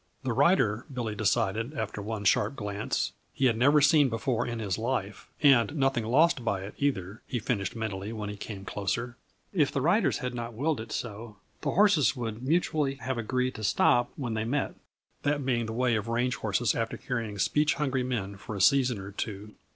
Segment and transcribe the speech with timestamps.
[0.23, 4.79] The rider, Billy decided after one sharp glance, he had never seen before in his
[4.79, 9.15] life and nothing lost by it, either, he finished mentally when he came closer.
[9.53, 13.63] If the riders had not willed it so the horses would mutually have agreed to
[13.63, 14.73] stop when they met;
[15.21, 18.97] that being the way of range horses after carrying speech hungry men for a season
[18.97, 19.53] or two.